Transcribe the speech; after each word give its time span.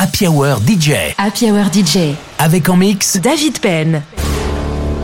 Happy 0.00 0.26
Hour 0.26 0.58
DJ. 0.60 1.12
Happy 1.18 1.50
Hour 1.50 1.68
DJ. 1.70 2.16
Avec 2.38 2.66
en 2.70 2.76
mix 2.76 3.18
David 3.18 3.60
Penn. 3.60 4.02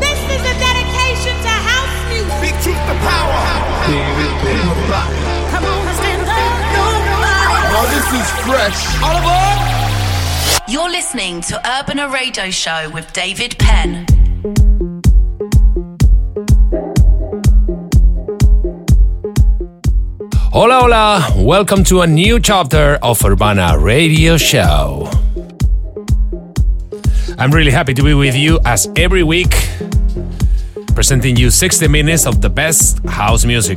This 0.01 0.19
is 0.31 0.41
a 0.41 0.55
dedication 0.59 1.37
to 1.43 1.49
house 1.49 2.09
music. 2.09 2.41
Big 2.41 2.55
truth 2.63 2.81
the 2.87 2.95
power. 3.05 3.43
David 3.87 4.33
Penn. 4.41 4.63
Come 5.51 5.67
on, 5.67 5.95
stand 5.97 6.23
up. 6.23 6.37
Oh, 7.77 7.87
this 7.93 8.09
is 8.19 8.31
fresh. 8.47 9.03
All 9.03 9.19
aboard. 9.19 10.67
You're 10.67 10.91
listening 10.91 11.43
to 11.43 11.59
Urbana 11.79 12.09
Radio 12.09 12.49
Show 12.49 12.89
with 12.95 13.13
David 13.13 13.59
Penn. 13.59 14.16
Hola, 20.57 20.81
hola. 20.81 21.21
Welcome 21.37 21.85
to 21.85 22.01
a 22.01 22.07
new 22.07 22.41
chapter 22.41 22.99
of 23.03 23.23
Urbana 23.23 23.79
Radio 23.79 24.39
Show. 24.39 25.11
I'm 27.37 27.51
really 27.51 27.71
happy 27.71 27.93
to 27.93 28.03
be 28.03 28.15
with 28.15 28.35
you 28.35 28.59
as 28.65 28.89
every 28.97 29.23
week, 29.23 29.53
presenting 30.95 31.37
you 31.37 31.51
60 31.51 31.89
minutes 31.89 32.25
of 32.25 32.41
the 32.41 32.49
best 32.49 33.05
house 33.05 33.45
music. 33.45 33.77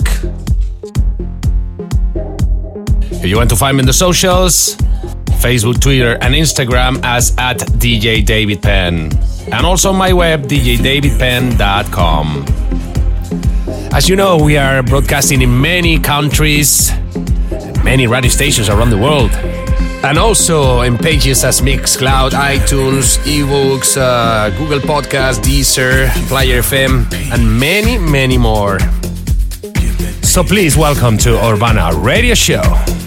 If 3.12 3.26
you 3.26 3.35
want 3.35 3.49
to 3.49 3.57
find 3.57 3.76
me 3.76 3.82
in 3.82 3.85
the 3.85 3.91
socials, 3.91 4.77
Facebook, 5.43 5.82
Twitter, 5.82 6.18
and 6.21 6.34
Instagram 6.34 7.02
as 7.04 7.35
at 7.38 7.57
DJ 7.76 8.26
David 8.26 8.62
Penn. 8.62 9.12
And 9.52 9.66
also 9.66 9.91
my 9.91 10.13
web, 10.13 10.43
djdavidpenn.com. 10.43 12.88
As 13.91 14.07
you 14.07 14.16
know, 14.16 14.38
we 14.38 14.55
are 14.57 14.81
broadcasting 14.84 15.41
in 15.41 15.61
many 15.61 15.99
countries, 15.99 16.91
many 17.84 18.07
radio 18.07 18.29
stations 18.29 18.70
around 18.70 18.91
the 18.91 18.98
world, 18.98 19.31
and 20.03 20.17
also 20.17 20.81
in 20.81 20.98
pages 20.98 21.43
as 21.43 21.62
Mixcloud, 21.62 22.31
iTunes, 22.31 23.17
iVoox, 23.25 23.98
uh, 23.98 24.49
Google 24.57 24.79
Podcast, 24.79 25.41
Deezer, 25.41 26.09
Player 26.27 26.62
FM, 26.62 27.12
and 27.34 27.59
many, 27.59 27.98
many 27.98 28.37
more. 28.37 28.79
So 30.24 30.43
please 30.43 30.77
welcome 30.77 31.18
to 31.20 31.43
Urbana 31.43 31.91
Radio 31.98 32.35
Show. 32.35 32.99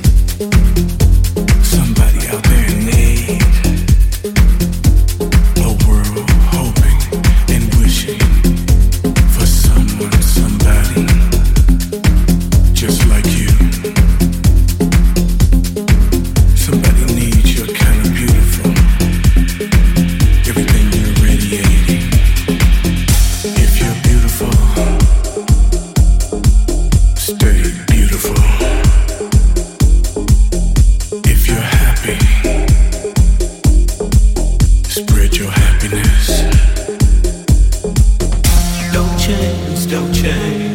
Urbana 40.03 40.73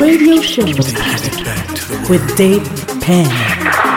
Radio 0.00 0.40
Show. 0.40 0.64
With 2.08 2.36
Dave 2.36 2.64
Penn. 3.00 3.87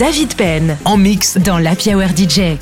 David 0.00 0.34
Penn. 0.34 0.78
En 0.86 0.96
mix 0.96 1.36
dans 1.36 1.58
la 1.58 1.72
Hour 1.72 2.08
DJ. 2.16 2.56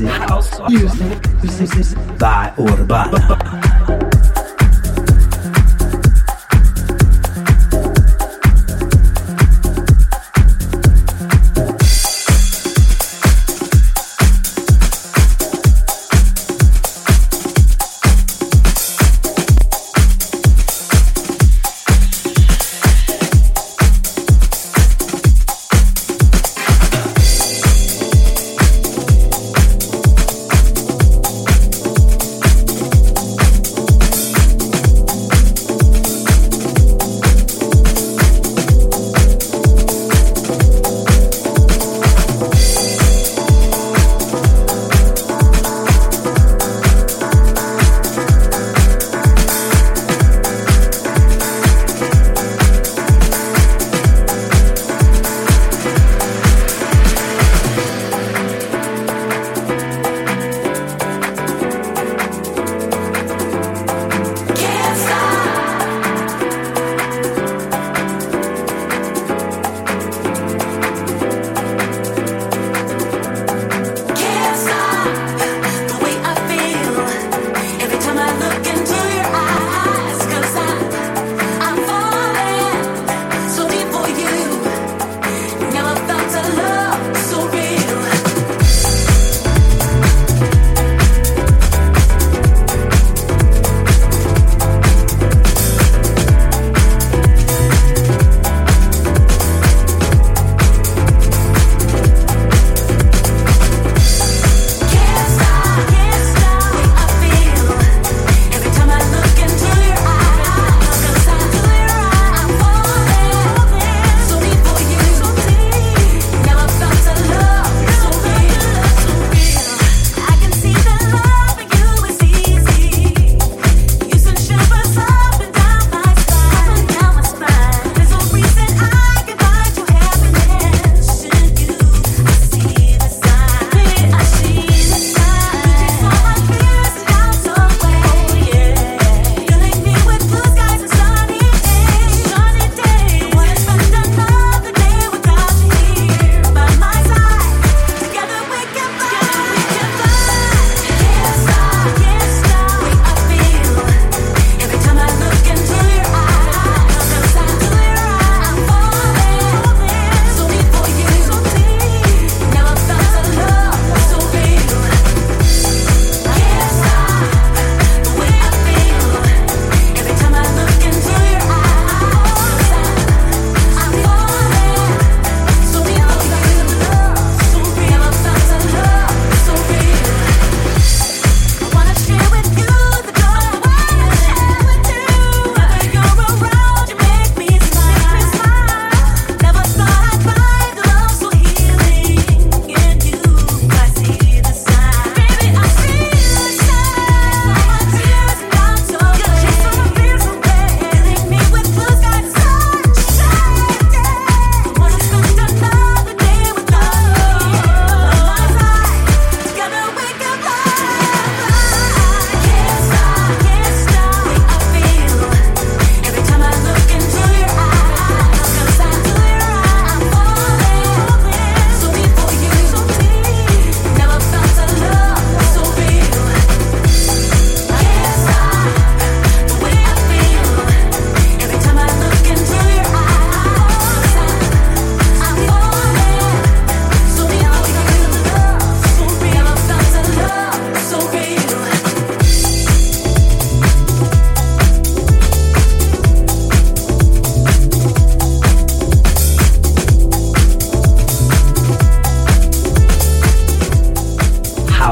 Music. 0.00 0.22
House 0.22 0.58
music. 0.70 2.18
By 2.18 2.50
Urbana. 2.58 3.38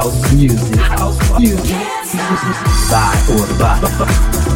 House 0.01 0.33
music. 0.33 0.79
House 0.79 1.39
music. 1.39 1.77
By 2.89 3.13
Urban. 3.29 3.85
House 3.85 4.50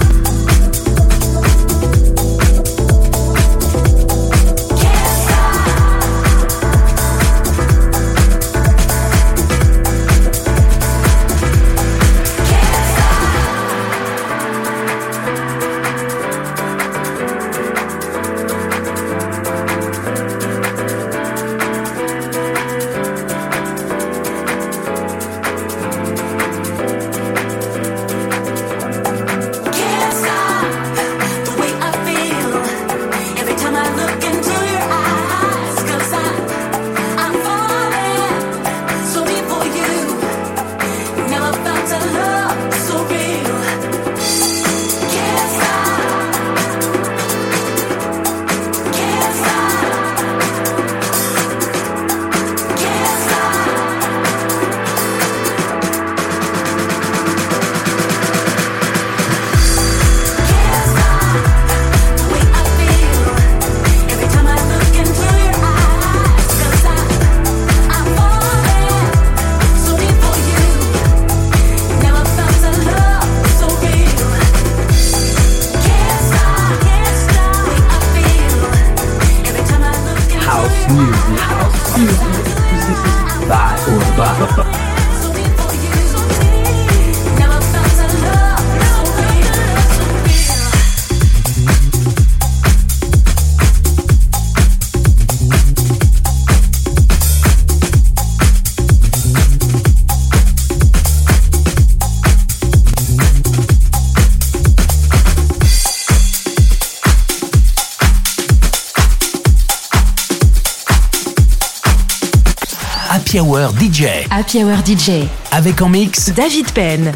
Happy 113.35 113.41
Hour 113.41 113.73
DJ. 113.73 114.03
Happy 114.31 114.63
Hour 114.63 114.77
DJ. 114.85 115.27
Avec 115.51 115.81
en 115.81 115.89
mix 115.89 116.29
David 116.29 116.71
Penn. 116.71 117.11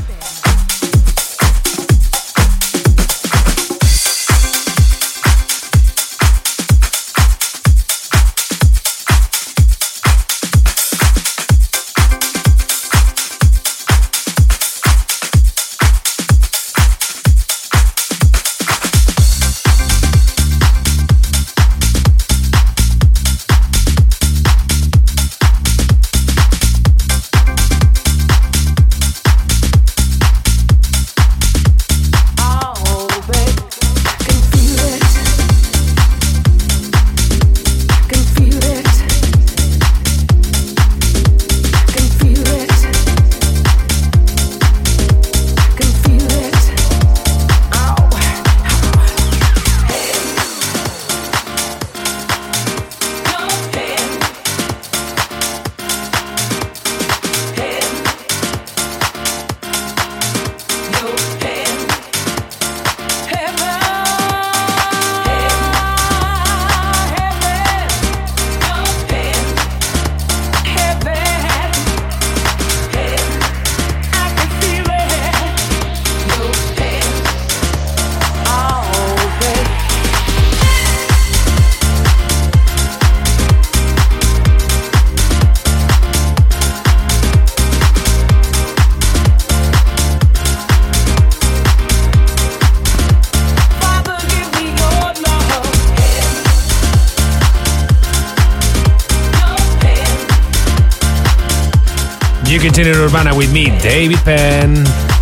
You 102.49 102.59
continue 102.59 102.93
Urbana 102.93 103.35
with 103.35 103.53
me, 103.53 103.65
David 103.77 104.17
Penn. 104.25 105.18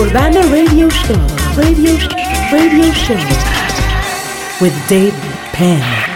Urbana 0.00 0.40
Radio 0.50 0.88
Show. 0.88 1.14
Radio 1.58 1.92
Radio 2.50 2.90
Show 2.94 3.20
with 4.58 4.74
David 4.88 5.12
Penn. 5.52 6.09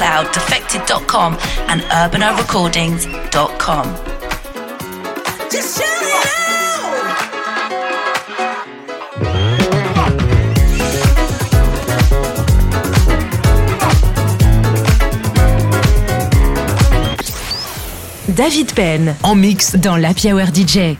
SoundCloud, 0.00 0.32
Defected.com, 0.32 1.36
and 1.68 1.82
UrbanaRecordings.com. 1.82 3.94
David 18.28 18.74
Penn 18.74 19.14
en 19.22 19.34
mix 19.34 19.76
dans 19.76 19.96
la 19.96 20.10
Hour 20.10 20.46
DJ. 20.54 20.96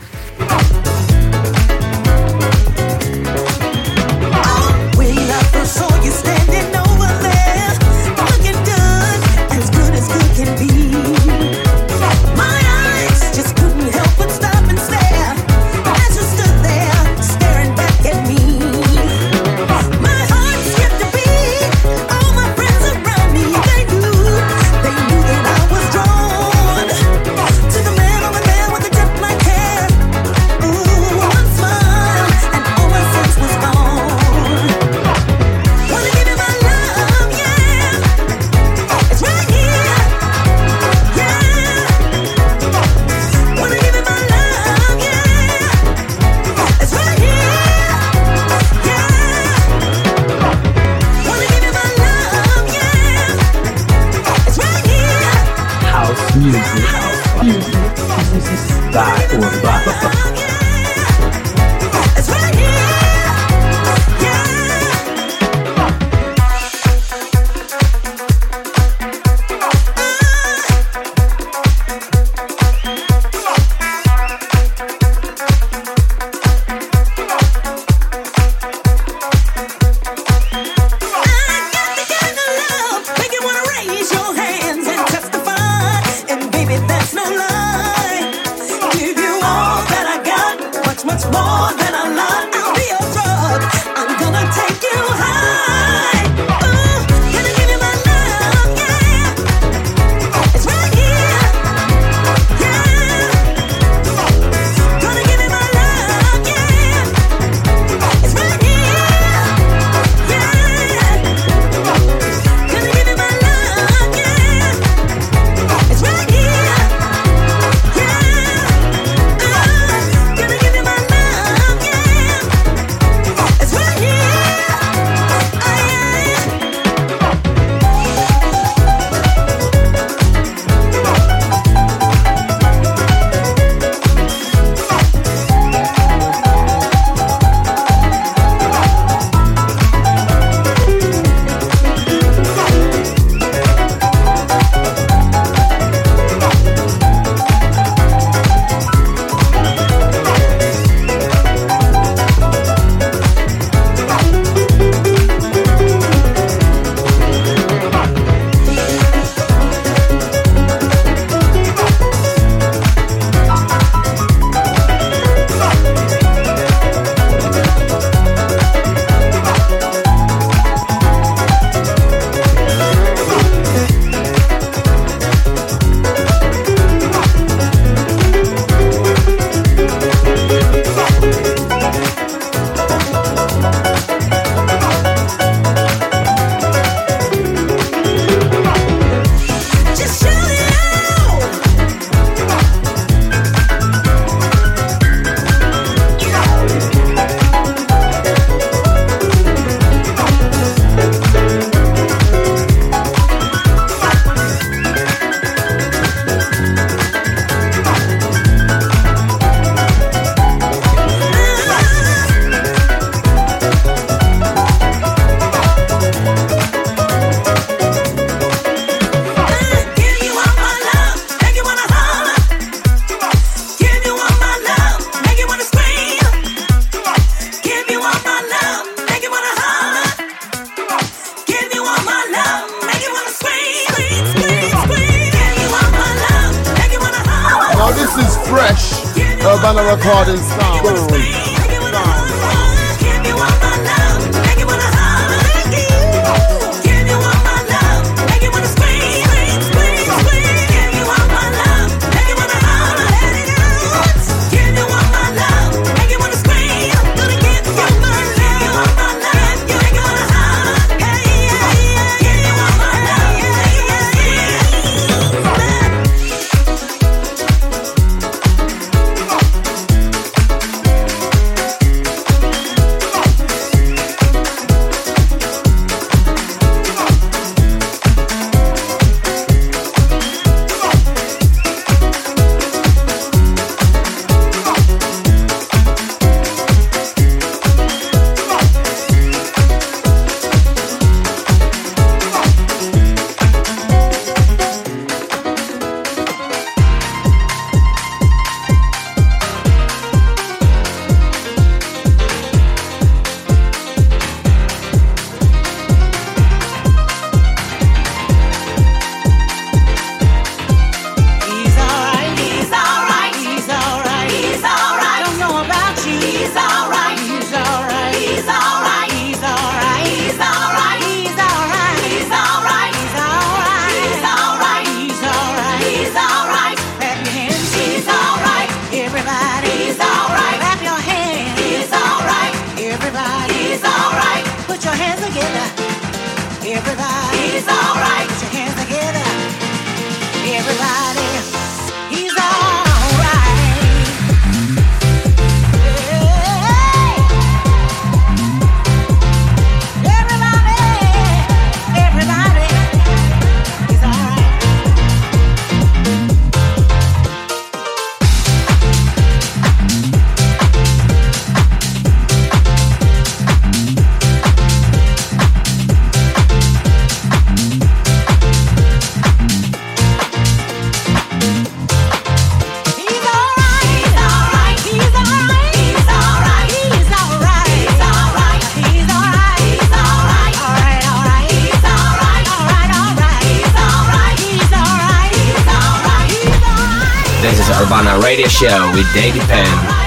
On 387.91 388.07
a 388.07 388.17
radio 388.19 388.47
Show 388.47 388.91
with 388.95 389.13
David 389.13 389.41
Penn. 389.41 390.00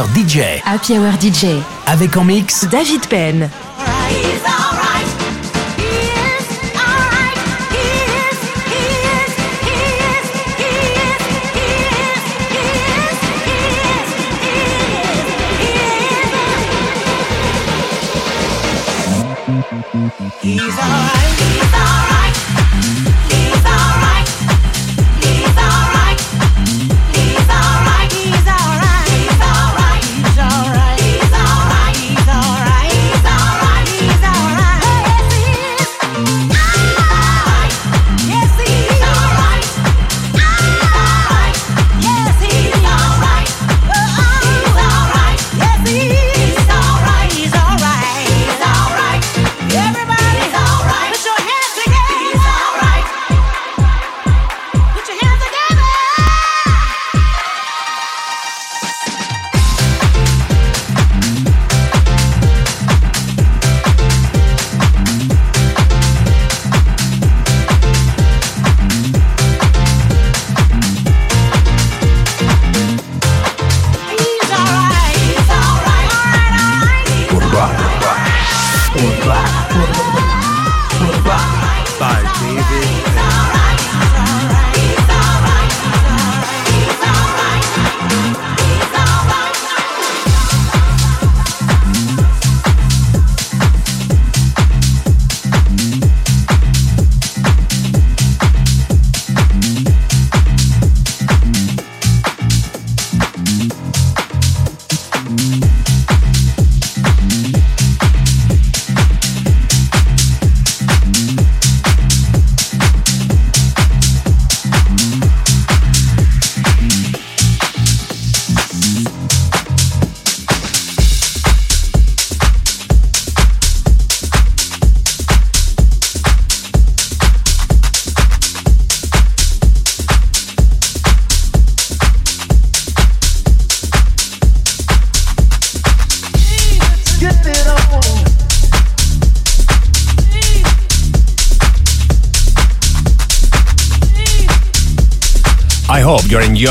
DJ. 0.00 0.62
Happy 0.64 0.98
Hour 0.98 1.12
DJ. 1.20 1.60
Avec 1.86 2.16
en 2.16 2.24
mix 2.24 2.64
David 2.64 3.06
Penn. 3.08 3.50
He's 4.08 4.81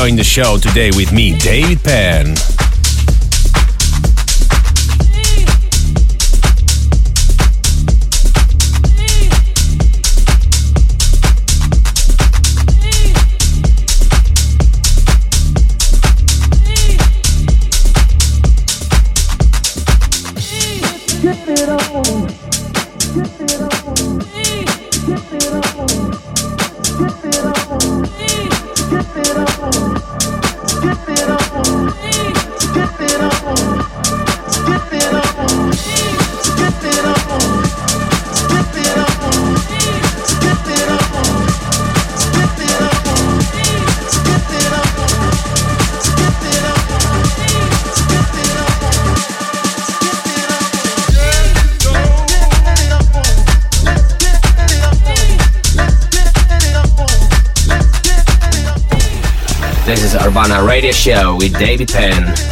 enjoying 0.02 0.16
the 0.16 0.24
show 0.24 0.58
today 0.58 0.90
with 0.96 1.12
me, 1.12 1.38
David 1.38 1.80
Penn. 1.84 2.51
Radio 60.82 60.92
Show 60.92 61.36
with 61.36 61.56
David 61.60 61.90
Penn. 61.90 62.51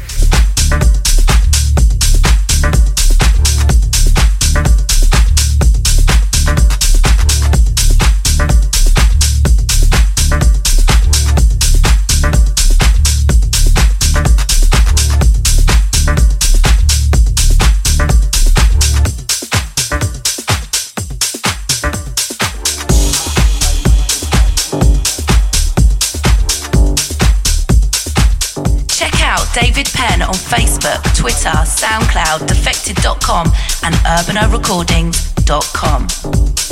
David 29.53 29.89
Penn 29.93 30.21
on 30.21 30.33
Facebook, 30.33 31.01
Twitter, 31.15 31.49
SoundCloud, 31.49 32.47
Defected.com, 32.47 33.51
and 33.83 33.95
UrbanaRecordings.com. 33.95 36.70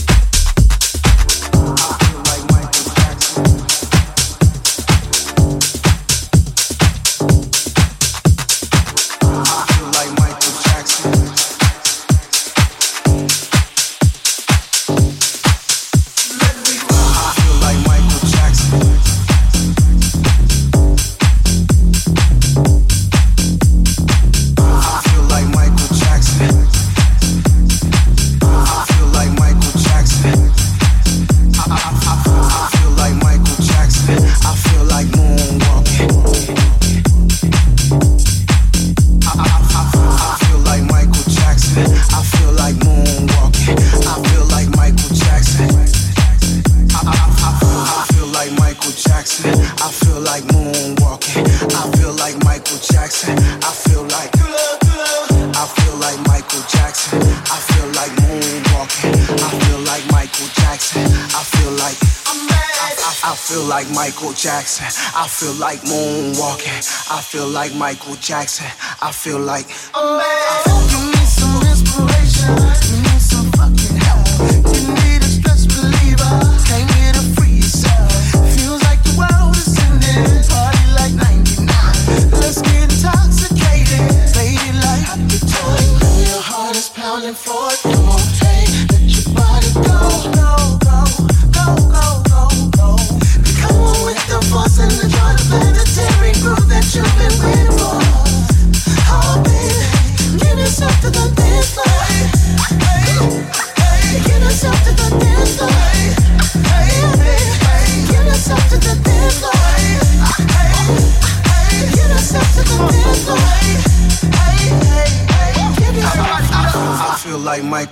Jackson. 64.42 64.88
I 65.16 65.28
feel 65.28 65.54
like 65.60 65.80
moonwalking. 65.82 66.80
I 67.12 67.20
feel 67.22 67.48
like 67.48 67.76
Michael 67.76 68.16
Jackson. 68.16 68.68
I 69.02 69.12
feel 69.12 69.40
like. 69.40 69.66
Uh, 69.94 70.19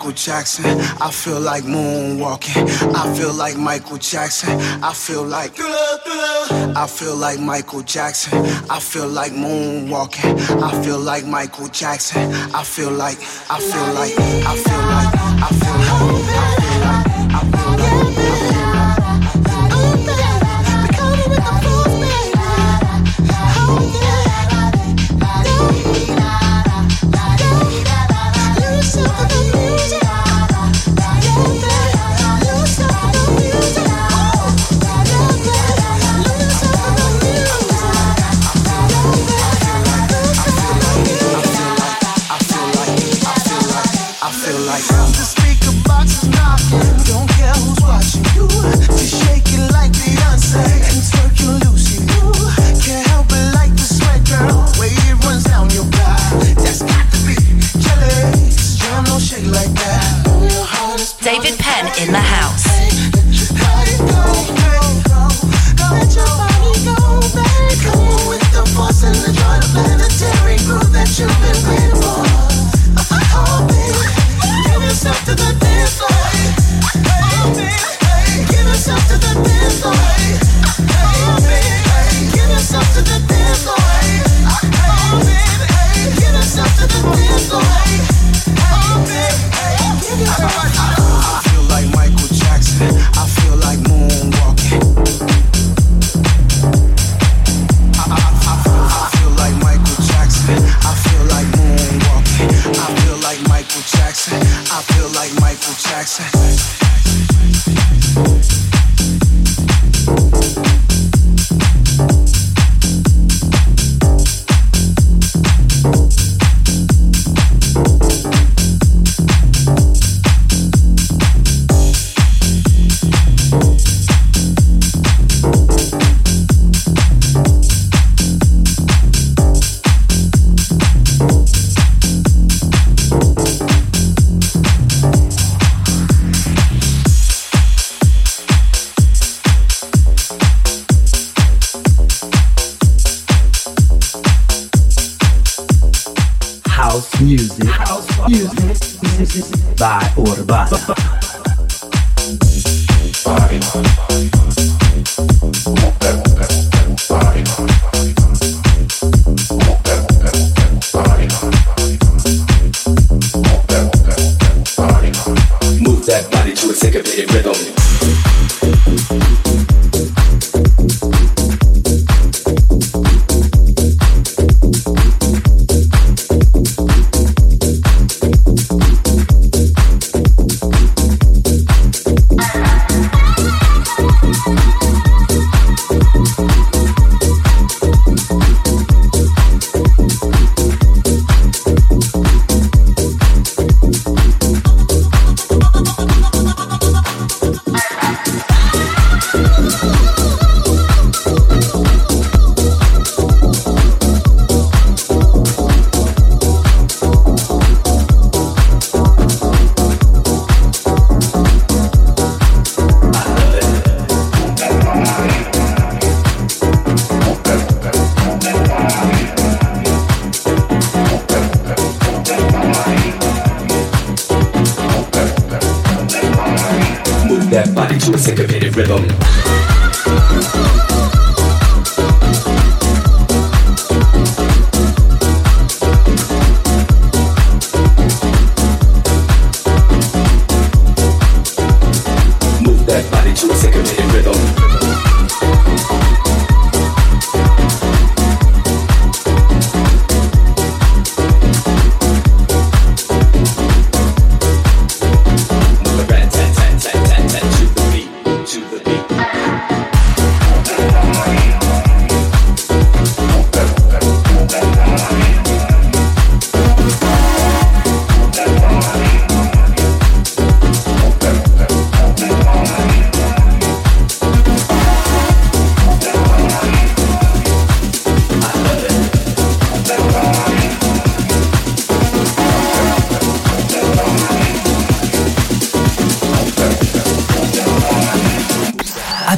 Michael 0.08 0.24
Jackson. 0.24 0.66
I 1.02 1.12
feel 1.12 1.42
like 1.42 1.64
moonwalking. 1.64 2.96
I 2.96 3.14
feel 3.14 3.34
like 3.34 3.58
Michael 3.58 3.98
Jackson. 3.98 4.58
I 4.82 4.94
feel 4.94 5.26
like. 5.26 5.52
I 5.60 6.88
feel 6.88 7.18
like 7.18 7.42
Michael 7.42 7.82
Jackson. 7.82 8.40
I 8.70 8.80
feel 8.80 9.10
like 9.10 9.34
moonwalking. 9.34 10.64
I 10.64 10.82
feel 10.82 11.00
like 11.00 11.26
Michael 11.26 11.68
Jackson. 11.68 12.34
I 12.56 12.64
feel 12.64 12.92
like. 12.92 13.18
I 13.50 13.60
feel 13.60 13.94
like. 13.94 14.14
I 14.18 14.56
feel 14.56 14.80
like. 14.94 15.14
I 15.44 15.50
feel 15.60 15.76
like. 15.76 16.08
I 16.08 16.56
feel 16.56 16.80
like. 16.80 17.36
I 17.36 17.42
feel 17.42 17.58
like. 17.58 17.67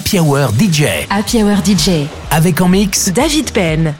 Happy 0.10 0.20
Hour 0.22 0.50
DJ. 0.58 1.06
Happy 1.12 1.44
Hour 1.44 1.58
DJ. 1.64 2.08
Avec 2.32 2.60
en 2.62 2.68
mix 2.68 3.10
David 3.10 3.52
Penn. 3.52 3.94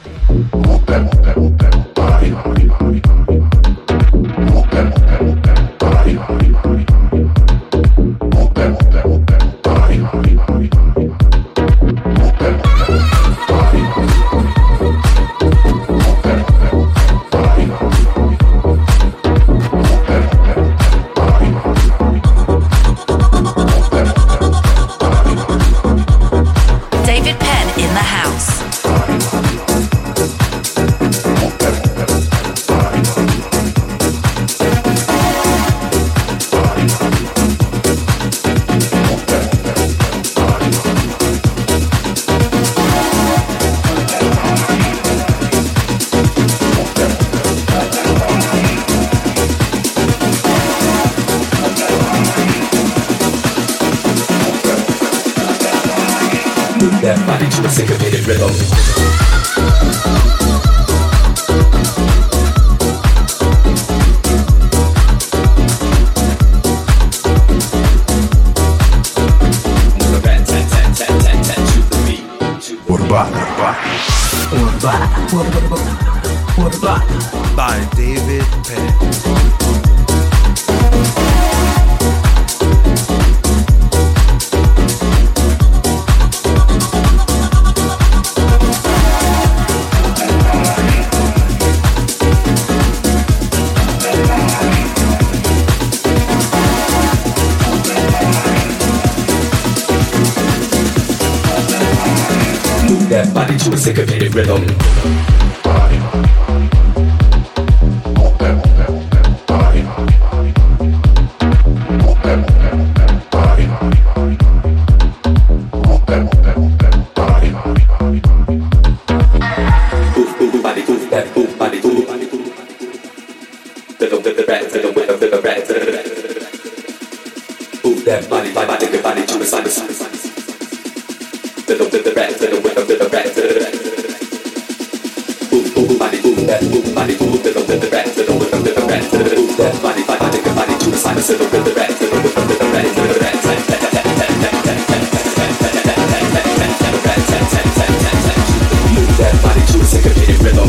To 149.80 149.88
a 149.88 149.92
syncopated 149.94 150.44
rhythm. 150.44 150.68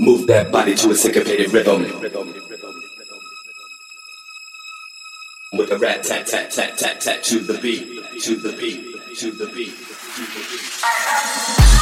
Move 0.00 0.26
that 0.26 0.50
body 0.50 0.74
to 0.74 0.88
the 0.88 0.96
syncopated 0.96 1.52
rhythm. 1.52 1.82
With 5.52 5.70
a 5.70 5.78
rat 5.78 6.02
tat 6.02 6.26
tat 6.26 6.50
tat 6.50 6.78
tat 6.78 7.00
tat 7.00 7.22
to 7.24 7.38
the 7.38 7.58
beat, 7.58 7.86
to 8.22 8.36
the 8.36 8.52
beat, 8.56 9.16
to 9.18 9.30
the 9.30 9.46
beat, 9.54 9.91
to 10.14 11.81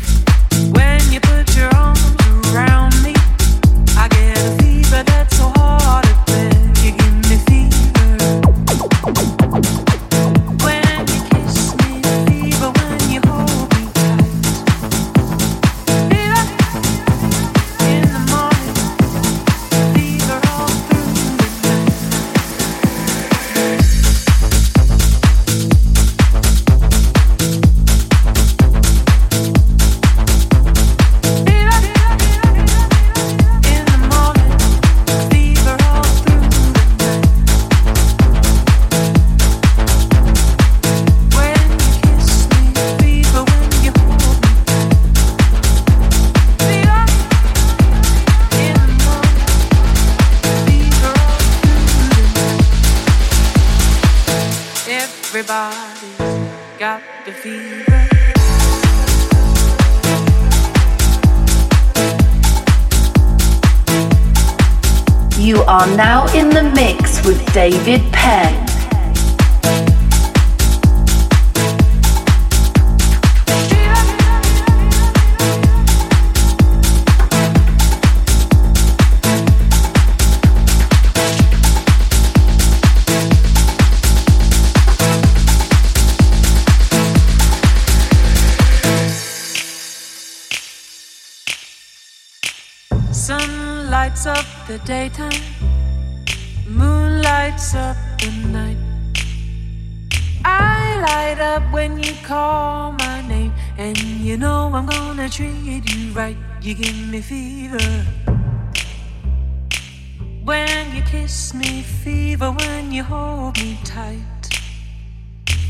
kiss 111.11 111.53
me, 111.53 111.81
fever 111.81 112.51
when 112.51 112.89
you 112.89 113.03
hold 113.03 113.57
me 113.57 113.77
tight. 113.83 114.47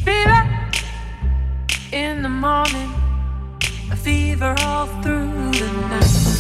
Fever 0.06 0.42
in 1.92 2.22
the 2.22 2.30
morning, 2.30 2.92
a 3.92 3.96
fever 3.96 4.54
all 4.60 4.86
through 5.02 5.52
the 5.52 5.72
night. 5.90 6.31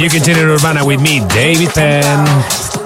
You 0.00 0.08
continue 0.08 0.50
Urbana 0.50 0.82
with 0.82 0.98
me, 1.02 1.20
David 1.28 1.74
Penn. 1.74 2.79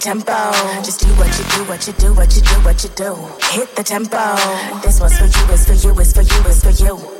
tempo. 0.00 0.32
Just 0.82 1.00
do 1.00 1.08
what 1.14 1.28
you 1.38 1.44
do, 1.44 1.64
what 1.68 1.86
you 1.86 1.92
do, 1.92 2.14
what 2.14 2.34
you 2.34 2.42
do, 2.42 2.54
what 2.64 2.82
you 2.82 2.90
do. 2.96 3.14
Hit 3.52 3.76
the 3.76 3.84
tempo. 3.84 4.34
This 4.80 4.98
was 4.98 5.16
for 5.18 5.26
you, 5.26 5.52
it's 5.52 5.66
for 5.66 5.74
you, 5.74 6.00
it's 6.00 6.12
for 6.12 6.22
you, 6.22 6.40
it's 6.48 6.64
for 6.64 6.84
you. 6.84 7.19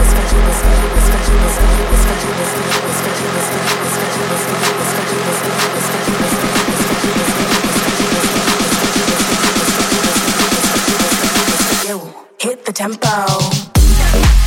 Hit 12.41 12.65
the 12.65 12.73
tempo. 12.73 14.40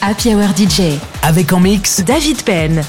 Happy 0.00 0.34
Hour 0.34 0.48
DJ. 0.56 0.98
Avec 1.22 1.52
en 1.52 1.60
mix 1.60 2.00
David 2.00 2.42
Penn. 2.42 2.82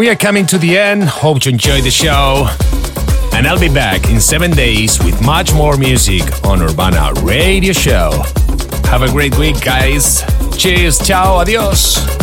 We 0.00 0.08
are 0.08 0.16
coming 0.16 0.46
to 0.46 0.56
the 0.56 0.78
end. 0.78 1.04
Hope 1.04 1.44
you 1.44 1.52
enjoyed 1.52 1.84
the 1.84 1.90
show. 1.90 2.48
And 3.34 3.46
I'll 3.46 3.60
be 3.60 3.68
back 3.68 4.08
in 4.08 4.18
seven 4.18 4.50
days 4.50 4.98
with 5.04 5.22
much 5.22 5.52
more 5.52 5.76
music 5.76 6.22
on 6.42 6.62
Urbana 6.62 7.12
Radio 7.20 7.74
Show. 7.74 8.10
Have 8.84 9.02
a 9.02 9.08
great 9.08 9.36
week, 9.36 9.60
guys. 9.60 10.22
Cheers. 10.56 10.98
Ciao. 11.06 11.34
Adios. 11.34 12.19